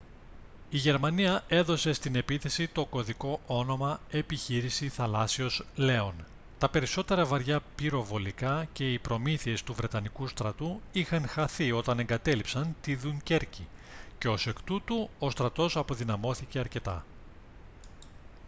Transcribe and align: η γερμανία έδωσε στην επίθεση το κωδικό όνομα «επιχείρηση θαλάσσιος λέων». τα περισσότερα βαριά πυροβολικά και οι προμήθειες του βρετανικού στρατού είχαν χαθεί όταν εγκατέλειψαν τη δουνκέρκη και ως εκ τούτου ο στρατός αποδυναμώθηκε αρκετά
η 0.69 0.77
γερμανία 0.77 1.43
έδωσε 1.47 1.93
στην 1.93 2.15
επίθεση 2.15 2.67
το 2.67 2.85
κωδικό 2.85 3.39
όνομα 3.47 3.99
«επιχείρηση 4.09 4.89
θαλάσσιος 4.89 5.65
λέων». 5.75 6.13
τα 6.57 6.69
περισσότερα 6.69 7.25
βαριά 7.25 7.61
πυροβολικά 7.75 8.67
και 8.73 8.91
οι 8.93 8.99
προμήθειες 8.99 9.63
του 9.63 9.73
βρετανικού 9.73 10.27
στρατού 10.27 10.81
είχαν 10.91 11.27
χαθεί 11.27 11.71
όταν 11.71 11.99
εγκατέλειψαν 11.99 12.75
τη 12.81 12.95
δουνκέρκη 12.95 13.67
και 14.17 14.27
ως 14.29 14.47
εκ 14.47 14.61
τούτου 14.61 15.09
ο 15.19 15.29
στρατός 15.29 15.77
αποδυναμώθηκε 15.77 16.59
αρκετά 16.59 17.05